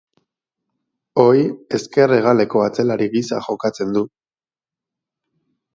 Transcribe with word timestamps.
Ohi, 1.23 1.43
ezker 1.79 2.15
hegaleko 2.15 2.65
atzelari 2.69 3.09
gisa 3.17 3.43
jokatzen 3.51 3.95
du. 3.99 4.07